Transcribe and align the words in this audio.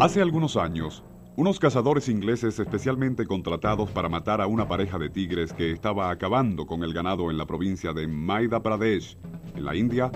Hace 0.00 0.22
algunos 0.22 0.56
años, 0.56 1.04
unos 1.36 1.58
cazadores 1.58 2.08
ingleses 2.08 2.58
especialmente 2.58 3.26
contratados 3.26 3.90
para 3.90 4.08
matar 4.08 4.40
a 4.40 4.46
una 4.46 4.66
pareja 4.66 4.98
de 4.98 5.10
tigres 5.10 5.52
que 5.52 5.72
estaba 5.72 6.08
acabando 6.08 6.64
con 6.64 6.82
el 6.84 6.94
ganado 6.94 7.30
en 7.30 7.36
la 7.36 7.44
provincia 7.44 7.92
de 7.92 8.08
Madhya 8.08 8.60
Pradesh, 8.60 9.18
en 9.54 9.62
la 9.62 9.76
India, 9.76 10.10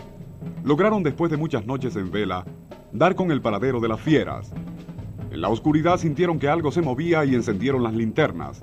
lograron 0.65 1.03
después 1.03 1.31
de 1.31 1.37
muchas 1.37 1.67
noches 1.67 1.97
en 1.97 2.11
vela 2.11 2.47
dar 2.93 3.15
con 3.15 3.31
el 3.31 3.43
paradero 3.43 3.79
de 3.79 3.89
las 3.89 4.01
fieras. 4.01 4.55
En 5.31 5.43
la 5.43 5.51
oscuridad 5.51 5.99
sintieron 5.99 6.39
que 6.39 6.49
algo 6.49 6.73
se 6.73 6.81
movía 6.81 7.23
y 7.27 7.35
encendieron 7.35 7.83
las 7.83 7.93
linternas. 7.93 8.63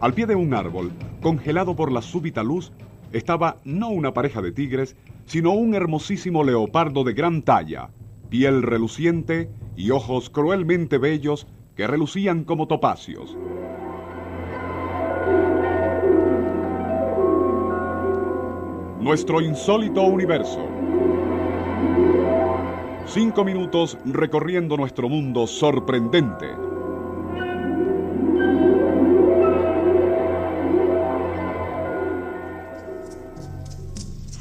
Al 0.00 0.12
pie 0.12 0.26
de 0.26 0.34
un 0.34 0.54
árbol, 0.54 0.90
congelado 1.22 1.76
por 1.76 1.92
la 1.92 2.02
súbita 2.02 2.42
luz, 2.42 2.72
estaba 3.12 3.58
no 3.62 3.90
una 3.90 4.12
pareja 4.12 4.42
de 4.42 4.50
tigres, 4.50 4.96
sino 5.24 5.52
un 5.52 5.76
hermosísimo 5.76 6.42
leopardo 6.42 7.04
de 7.04 7.12
gran 7.12 7.42
talla, 7.42 7.90
piel 8.32 8.62
reluciente 8.62 9.50
y 9.76 9.90
ojos 9.90 10.30
cruelmente 10.30 10.96
bellos 10.96 11.46
que 11.76 11.86
relucían 11.86 12.44
como 12.44 12.66
topacios. 12.66 13.36
Nuestro 18.98 19.42
insólito 19.42 20.00
universo. 20.04 20.66
Cinco 23.04 23.44
minutos 23.44 23.98
recorriendo 24.06 24.78
nuestro 24.78 25.10
mundo 25.10 25.46
sorprendente. 25.46 26.71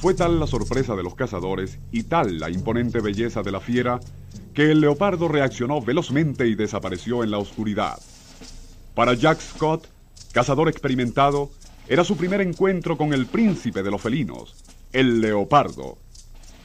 Fue 0.02 0.16
tal 0.16 0.40
la 0.40 0.48
sorpresa 0.48 0.96
de 0.96 1.04
los 1.04 1.14
cazadores 1.14 1.78
y 1.91 2.02
tal 2.02 2.40
la 2.40 2.50
imponente 2.50 3.02
belleza 3.02 3.44
de 3.44 3.52
la 3.52 3.60
fiera 3.60 4.00
que 4.55 4.72
el 4.72 4.82
leopardo 4.82 5.27
reaccionó 5.27 5.80
velozmente 5.80 6.48
y 6.48 6.55
desapareció 6.55 7.24
en 7.24 7.30
la 7.30 7.38
oscuridad. 7.38 7.99
Para 8.96 9.13
Jack 9.13 9.40
Scott, 9.40 9.88
cazador 10.32 10.70
experimentado, 10.70 11.52
era 11.88 12.04
su 12.04 12.18
primer 12.18 12.41
encuentro 12.41 12.98
con 12.98 13.13
el 13.13 13.27
príncipe 13.27 13.84
de 13.84 13.91
los 13.91 14.02
felinos, 14.02 14.55
el 14.91 15.22
leopardo. 15.22 15.99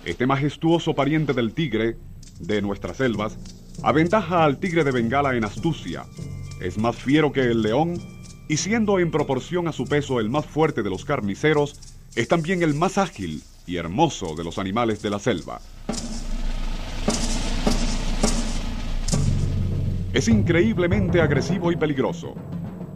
Este 0.07 0.27
majestuoso 0.27 0.95
pariente 0.95 1.35
del 1.35 1.53
tigre, 1.53 1.99
de 2.41 2.63
nuestras 2.63 2.97
selvas, 2.97 3.37
aventaja 3.83 4.45
al 4.45 4.57
tigre 4.57 4.83
de 4.83 4.93
Bengala 4.93 5.37
en 5.37 5.45
astucia. 5.45 6.07
Es 6.63 6.79
más 6.79 6.97
fiero 6.97 7.33
que 7.33 7.43
el 7.43 7.61
león 7.61 8.01
y 8.49 8.57
siendo 8.57 8.99
en 8.99 9.11
proporción 9.11 9.69
a 9.69 9.73
su 9.73 9.85
peso 9.85 10.21
el 10.21 10.31
más 10.31 10.47
fuerte 10.47 10.83
de 10.83 10.89
los 10.89 11.05
carniceros, 11.05 11.86
es 12.17 12.29
también 12.29 12.63
el 12.63 12.73
más 12.73 12.97
ágil 12.97 13.43
y 13.67 13.77
hermoso 13.77 14.35
de 14.35 14.43
los 14.43 14.59
animales 14.59 15.03
de 15.03 15.11
la 15.11 15.19
selva. 15.19 15.61
Es 20.15 20.27
increíblemente 20.29 21.21
agresivo 21.21 21.71
y 21.71 21.77
peligroso. 21.77 22.35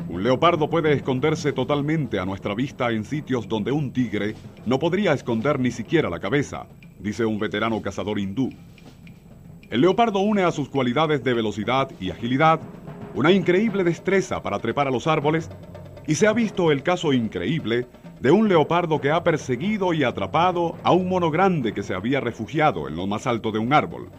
Un 0.08 0.22
leopardo 0.22 0.70
puede 0.70 0.94
esconderse 0.94 1.52
totalmente 1.52 2.18
a 2.18 2.24
nuestra 2.24 2.54
vista 2.54 2.90
en 2.90 3.04
sitios 3.04 3.46
donde 3.46 3.70
un 3.72 3.92
tigre 3.92 4.34
no 4.64 4.78
podría 4.78 5.12
esconder 5.12 5.60
ni 5.60 5.70
siquiera 5.70 6.08
la 6.08 6.18
cabeza, 6.18 6.66
dice 6.98 7.26
un 7.26 7.38
veterano 7.38 7.82
cazador 7.82 8.18
hindú. 8.18 8.48
El 9.68 9.82
leopardo 9.82 10.20
une 10.20 10.44
a 10.44 10.50
sus 10.50 10.70
cualidades 10.70 11.22
de 11.22 11.34
velocidad 11.34 11.90
y 12.00 12.10
agilidad 12.10 12.58
una 13.14 13.30
increíble 13.32 13.84
destreza 13.84 14.42
para 14.42 14.58
trepar 14.60 14.88
a 14.88 14.90
los 14.90 15.06
árboles 15.06 15.50
y 16.06 16.14
se 16.14 16.26
ha 16.26 16.32
visto 16.32 16.72
el 16.72 16.82
caso 16.82 17.12
increíble 17.12 17.86
de 18.20 18.30
un 18.30 18.48
leopardo 18.48 19.00
que 19.00 19.10
ha 19.10 19.24
perseguido 19.24 19.94
y 19.94 20.04
atrapado 20.04 20.76
a 20.82 20.92
un 20.92 21.08
mono 21.08 21.30
grande 21.30 21.72
que 21.72 21.82
se 21.82 21.94
había 21.94 22.20
refugiado 22.20 22.86
en 22.86 22.96
lo 22.96 23.06
más 23.06 23.26
alto 23.26 23.50
de 23.50 23.58
un 23.58 23.72
árbol. 23.72 24.10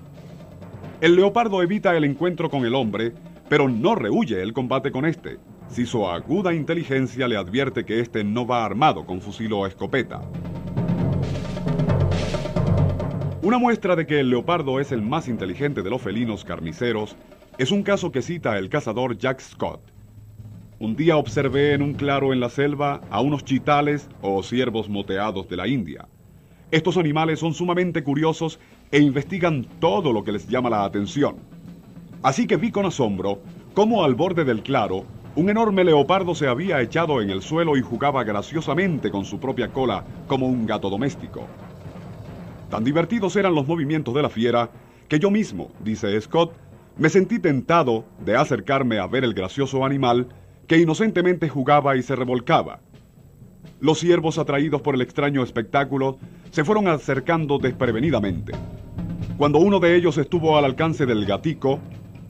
El 1.01 1.15
leopardo 1.15 1.61
evita 1.61 1.95
el 1.95 2.03
encuentro 2.03 2.49
con 2.49 2.65
el 2.65 2.73
hombre, 2.73 3.13
pero 3.47 3.69
no 3.69 3.93
rehuye 3.93 4.41
el 4.41 4.53
combate 4.53 4.91
con 4.91 5.05
este, 5.05 5.37
si 5.67 5.85
su 5.85 6.07
aguda 6.07 6.53
inteligencia 6.53 7.27
le 7.27 7.37
advierte 7.37 7.85
que 7.85 7.99
éste 7.99 8.23
no 8.23 8.47
va 8.47 8.65
armado 8.65 9.05
con 9.05 9.21
fusil 9.21 9.53
o 9.53 9.67
escopeta. 9.67 10.21
Una 13.43 13.57
muestra 13.57 13.95
de 13.95 14.05
que 14.05 14.19
el 14.19 14.29
leopardo 14.29 14.79
es 14.79 14.91
el 14.91 15.01
más 15.01 15.27
inteligente 15.27 15.83
de 15.83 15.89
los 15.89 16.01
felinos 16.01 16.43
carniceros 16.43 17.15
es 17.57 17.71
un 17.71 17.83
caso 17.83 18.11
que 18.11 18.21
cita 18.21 18.57
el 18.57 18.69
cazador 18.69 19.17
Jack 19.17 19.41
Scott. 19.41 19.81
Un 20.81 20.95
día 20.95 21.15
observé 21.15 21.73
en 21.73 21.83
un 21.83 21.93
claro 21.93 22.33
en 22.33 22.39
la 22.39 22.49
selva 22.49 23.01
a 23.11 23.21
unos 23.21 23.45
chitales 23.45 24.09
o 24.19 24.41
ciervos 24.41 24.89
moteados 24.89 25.47
de 25.47 25.55
la 25.55 25.67
India. 25.67 26.07
Estos 26.71 26.97
animales 26.97 27.37
son 27.37 27.53
sumamente 27.53 28.03
curiosos 28.03 28.59
e 28.89 28.97
investigan 28.97 29.67
todo 29.79 30.11
lo 30.11 30.23
que 30.23 30.31
les 30.31 30.47
llama 30.47 30.71
la 30.71 30.83
atención. 30.83 31.35
Así 32.23 32.47
que 32.47 32.57
vi 32.57 32.71
con 32.71 32.87
asombro 32.87 33.43
cómo 33.75 34.03
al 34.03 34.15
borde 34.15 34.43
del 34.43 34.63
claro 34.63 35.05
un 35.35 35.51
enorme 35.51 35.83
leopardo 35.83 36.33
se 36.33 36.47
había 36.47 36.81
echado 36.81 37.21
en 37.21 37.29
el 37.29 37.43
suelo 37.43 37.77
y 37.77 37.81
jugaba 37.81 38.23
graciosamente 38.23 39.11
con 39.11 39.23
su 39.23 39.39
propia 39.39 39.67
cola 39.67 40.03
como 40.25 40.47
un 40.47 40.65
gato 40.65 40.89
doméstico. 40.89 41.45
Tan 42.71 42.83
divertidos 42.83 43.35
eran 43.35 43.53
los 43.53 43.67
movimientos 43.67 44.15
de 44.15 44.23
la 44.23 44.29
fiera 44.31 44.71
que 45.07 45.19
yo 45.19 45.29
mismo, 45.29 45.69
dice 45.83 46.19
Scott, 46.19 46.53
me 46.97 47.09
sentí 47.09 47.37
tentado 47.37 48.03
de 48.25 48.35
acercarme 48.35 48.97
a 48.97 49.05
ver 49.05 49.23
el 49.23 49.35
gracioso 49.35 49.85
animal 49.85 50.27
que 50.71 50.77
inocentemente 50.77 51.49
jugaba 51.49 51.97
y 51.97 52.01
se 52.01 52.15
revolcaba. 52.15 52.79
Los 53.81 53.99
ciervos 53.99 54.37
atraídos 54.37 54.81
por 54.81 54.95
el 54.95 55.01
extraño 55.01 55.43
espectáculo 55.43 56.17
se 56.49 56.63
fueron 56.63 56.87
acercando 56.87 57.57
desprevenidamente. 57.57 58.53
Cuando 59.37 59.59
uno 59.59 59.81
de 59.81 59.97
ellos 59.97 60.17
estuvo 60.17 60.57
al 60.57 60.63
alcance 60.63 61.05
del 61.05 61.25
gatico, 61.25 61.81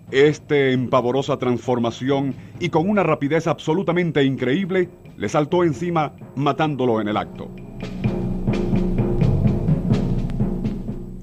este 0.10 0.74
en 0.74 0.90
pavorosa 0.90 1.38
transformación 1.38 2.34
y 2.60 2.70
con 2.70 2.90
una 2.90 3.04
rapidez 3.04 3.46
absolutamente 3.46 4.24
increíble, 4.24 4.90
le 5.18 5.30
saltó 5.30 5.64
encima 5.64 6.14
matándolo 6.36 7.00
en 7.00 7.10
el 7.10 7.18
acto. 7.18 7.48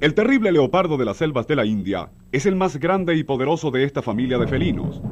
El 0.00 0.14
terrible 0.14 0.52
leopardo 0.52 0.96
de 0.96 1.04
las 1.04 1.16
selvas 1.16 1.48
de 1.48 1.56
la 1.56 1.66
India 1.66 2.12
es 2.30 2.46
el 2.46 2.54
más 2.54 2.76
grande 2.76 3.16
y 3.16 3.24
poderoso 3.24 3.72
de 3.72 3.82
esta 3.82 4.02
familia 4.02 4.38
de 4.38 4.46
felinos 4.46 5.02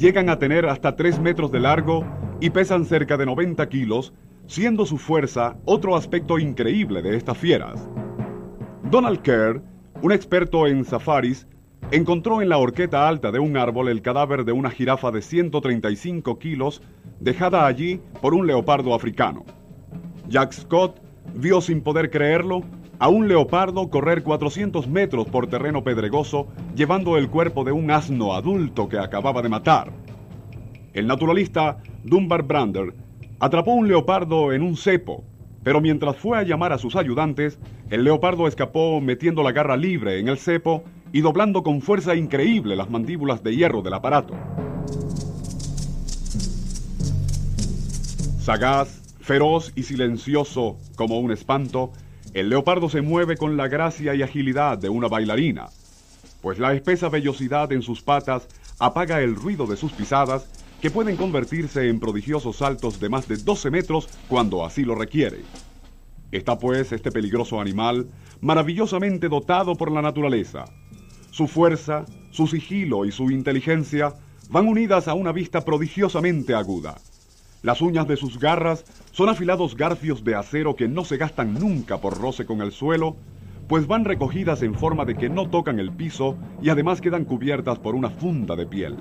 llegan 0.00 0.30
a 0.30 0.38
tener 0.38 0.64
hasta 0.64 0.96
3 0.96 1.20
metros 1.20 1.52
de 1.52 1.60
largo 1.60 2.06
y 2.40 2.48
pesan 2.48 2.86
cerca 2.86 3.18
de 3.18 3.26
90 3.26 3.68
kilos, 3.68 4.14
siendo 4.46 4.86
su 4.86 4.96
fuerza 4.96 5.58
otro 5.66 5.94
aspecto 5.94 6.38
increíble 6.38 7.02
de 7.02 7.16
estas 7.16 7.36
fieras. 7.36 7.86
Donald 8.90 9.20
Kerr, 9.20 9.62
un 10.00 10.10
experto 10.10 10.66
en 10.66 10.86
safaris, 10.86 11.46
encontró 11.90 12.40
en 12.40 12.48
la 12.48 12.56
horqueta 12.56 13.06
alta 13.06 13.30
de 13.30 13.40
un 13.40 13.58
árbol 13.58 13.90
el 13.90 14.00
cadáver 14.00 14.46
de 14.46 14.52
una 14.52 14.70
jirafa 14.70 15.10
de 15.10 15.20
135 15.20 16.38
kilos 16.38 16.80
dejada 17.20 17.66
allí 17.66 18.00
por 18.22 18.32
un 18.32 18.46
leopardo 18.46 18.94
africano. 18.94 19.44
Jack 20.28 20.52
Scott 20.52 20.98
vio 21.34 21.60
sin 21.60 21.82
poder 21.82 22.10
creerlo 22.10 22.62
a 23.00 23.08
un 23.08 23.28
leopardo 23.28 23.88
correr 23.88 24.22
400 24.22 24.86
metros 24.86 25.26
por 25.26 25.46
terreno 25.46 25.82
pedregoso 25.82 26.48
llevando 26.76 27.16
el 27.16 27.30
cuerpo 27.30 27.64
de 27.64 27.72
un 27.72 27.90
asno 27.90 28.34
adulto 28.34 28.90
que 28.90 28.98
acababa 28.98 29.40
de 29.40 29.48
matar. 29.48 29.90
El 30.92 31.06
naturalista 31.06 31.78
Dunbar 32.04 32.42
Brander 32.42 32.94
atrapó 33.38 33.72
un 33.72 33.88
leopardo 33.88 34.52
en 34.52 34.62
un 34.62 34.76
cepo, 34.76 35.24
pero 35.64 35.80
mientras 35.80 36.16
fue 36.16 36.38
a 36.38 36.42
llamar 36.42 36.74
a 36.74 36.78
sus 36.78 36.94
ayudantes, 36.94 37.58
el 37.88 38.04
leopardo 38.04 38.46
escapó 38.46 39.00
metiendo 39.00 39.42
la 39.42 39.52
garra 39.52 39.78
libre 39.78 40.20
en 40.20 40.28
el 40.28 40.36
cepo 40.36 40.84
y 41.10 41.22
doblando 41.22 41.62
con 41.62 41.80
fuerza 41.80 42.14
increíble 42.14 42.76
las 42.76 42.90
mandíbulas 42.90 43.42
de 43.42 43.56
hierro 43.56 43.80
del 43.80 43.94
aparato. 43.94 44.34
Sagaz, 48.40 49.16
feroz 49.20 49.72
y 49.74 49.84
silencioso 49.84 50.76
como 50.96 51.18
un 51.18 51.32
espanto, 51.32 51.92
el 52.32 52.48
leopardo 52.48 52.88
se 52.88 53.02
mueve 53.02 53.36
con 53.36 53.56
la 53.56 53.66
gracia 53.66 54.14
y 54.14 54.22
agilidad 54.22 54.78
de 54.78 54.88
una 54.88 55.08
bailarina, 55.08 55.68
pues 56.40 56.58
la 56.58 56.72
espesa 56.74 57.08
vellosidad 57.08 57.72
en 57.72 57.82
sus 57.82 58.02
patas 58.02 58.46
apaga 58.78 59.20
el 59.20 59.34
ruido 59.34 59.66
de 59.66 59.76
sus 59.76 59.92
pisadas 59.92 60.48
que 60.80 60.90
pueden 60.90 61.16
convertirse 61.16 61.88
en 61.88 61.98
prodigiosos 61.98 62.56
saltos 62.56 63.00
de 63.00 63.08
más 63.08 63.26
de 63.26 63.36
12 63.36 63.70
metros 63.70 64.08
cuando 64.28 64.64
así 64.64 64.84
lo 64.84 64.94
requiere. 64.94 65.40
Está 66.30 66.58
pues 66.58 66.92
este 66.92 67.10
peligroso 67.10 67.60
animal 67.60 68.06
maravillosamente 68.40 69.28
dotado 69.28 69.74
por 69.74 69.90
la 69.90 70.00
naturaleza. 70.00 70.64
Su 71.32 71.48
fuerza, 71.48 72.06
su 72.30 72.46
sigilo 72.46 73.04
y 73.04 73.12
su 73.12 73.30
inteligencia 73.30 74.14
van 74.48 74.68
unidas 74.68 75.08
a 75.08 75.14
una 75.14 75.32
vista 75.32 75.62
prodigiosamente 75.62 76.54
aguda. 76.54 76.96
Las 77.62 77.82
uñas 77.82 78.08
de 78.08 78.16
sus 78.16 78.38
garras 78.38 78.86
son 79.12 79.28
afilados 79.28 79.76
garfios 79.76 80.24
de 80.24 80.34
acero 80.34 80.76
que 80.76 80.88
no 80.88 81.04
se 81.04 81.18
gastan 81.18 81.52
nunca 81.52 81.98
por 81.98 82.18
roce 82.18 82.46
con 82.46 82.62
el 82.62 82.72
suelo, 82.72 83.16
pues 83.68 83.86
van 83.86 84.06
recogidas 84.06 84.62
en 84.62 84.74
forma 84.74 85.04
de 85.04 85.14
que 85.14 85.28
no 85.28 85.50
tocan 85.50 85.78
el 85.78 85.92
piso 85.92 86.38
y 86.62 86.70
además 86.70 87.02
quedan 87.02 87.26
cubiertas 87.26 87.78
por 87.78 87.94
una 87.94 88.08
funda 88.08 88.56
de 88.56 88.66
piel. 88.66 88.96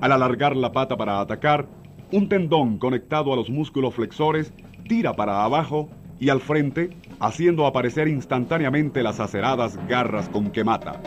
Al 0.00 0.12
alargar 0.12 0.56
la 0.56 0.72
pata 0.72 0.96
para 0.96 1.20
atacar, 1.20 1.68
un 2.10 2.30
tendón 2.30 2.78
conectado 2.78 3.34
a 3.34 3.36
los 3.36 3.50
músculos 3.50 3.94
flexores 3.94 4.54
tira 4.88 5.12
para 5.12 5.44
abajo 5.44 5.90
y 6.18 6.30
al 6.30 6.40
frente, 6.40 6.96
haciendo 7.20 7.66
aparecer 7.66 8.08
instantáneamente 8.08 9.02
las 9.02 9.20
aceradas 9.20 9.78
garras 9.86 10.30
con 10.30 10.50
que 10.50 10.64
mata. 10.64 11.02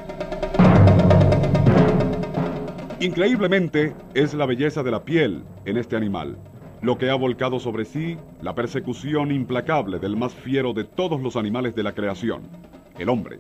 Increíblemente, 3.00 3.96
es 4.14 4.36
la 4.36 4.46
belleza 4.46 4.84
de 4.84 4.92
la 4.92 5.04
piel 5.04 5.44
en 5.66 5.78
este 5.78 5.96
animal, 5.96 6.38
lo 6.82 6.98
que 6.98 7.10
ha 7.10 7.16
volcado 7.16 7.60
sobre 7.60 7.86
sí 7.86 8.18
la 8.42 8.56
persecución 8.56 9.32
implacable 9.32 10.00
del 10.00 10.18
más 10.18 10.34
fiero 10.34 10.74
de 10.74 10.84
todos 10.84 11.22
los 11.22 11.36
animales 11.36 11.76
de 11.76 11.84
la 11.84 11.94
creación, 11.94 12.42
el 12.98 13.10
hombre. 13.10 13.38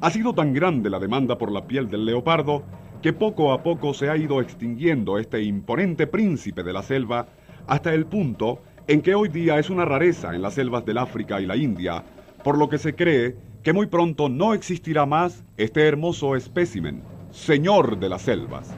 Ha 0.00 0.10
sido 0.10 0.32
tan 0.32 0.52
grande 0.52 0.90
la 0.90 0.98
demanda 0.98 1.38
por 1.38 1.50
la 1.50 1.66
piel 1.66 1.88
del 1.90 2.04
leopardo 2.04 2.62
que 3.02 3.12
poco 3.12 3.52
a 3.52 3.62
poco 3.62 3.94
se 3.94 4.10
ha 4.10 4.16
ido 4.16 4.40
extinguiendo 4.40 5.18
este 5.18 5.42
imponente 5.42 6.06
príncipe 6.06 6.62
de 6.62 6.72
la 6.72 6.82
selva 6.82 7.26
hasta 7.66 7.92
el 7.92 8.06
punto 8.06 8.60
en 8.86 9.00
que 9.00 9.14
hoy 9.14 9.28
día 9.28 9.58
es 9.58 9.70
una 9.70 9.84
rareza 9.84 10.34
en 10.34 10.42
las 10.42 10.54
selvas 10.54 10.84
del 10.84 10.98
África 10.98 11.40
y 11.40 11.46
la 11.46 11.56
India, 11.56 12.04
por 12.44 12.58
lo 12.58 12.68
que 12.68 12.78
se 12.78 12.94
cree 12.94 13.36
que 13.62 13.72
muy 13.72 13.86
pronto 13.86 14.28
no 14.28 14.54
existirá 14.54 15.06
más 15.06 15.44
este 15.56 15.86
hermoso 15.86 16.36
espécimen, 16.36 17.02
señor 17.30 17.98
de 17.98 18.08
las 18.08 18.22
selvas. 18.22 18.76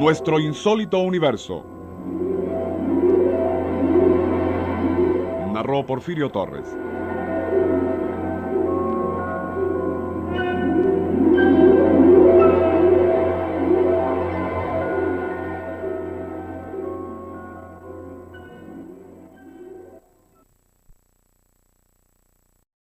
Nuestro 0.00 0.40
insólito 0.40 0.98
universo. 1.00 1.62
Narró 5.52 5.84
Porfirio 5.84 6.30
Torres. 6.30 6.74